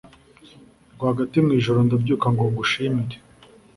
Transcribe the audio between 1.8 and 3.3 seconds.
ndabyuka ngo ngushimire